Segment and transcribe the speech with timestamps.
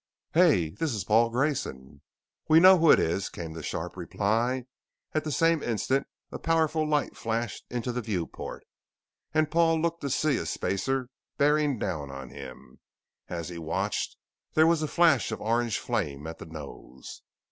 [0.33, 0.69] "Hey!
[0.71, 2.01] This is Paul Grayson"
[2.49, 4.65] "We know who it is," came the sharp reply.
[5.13, 8.63] At the same instant a powerful light flashed into the viewport,
[9.31, 12.79] and Paul looked to see a spacer bearing down on him.
[13.29, 14.17] As he watched,
[14.55, 17.21] there was a flash of orange flame at the nose.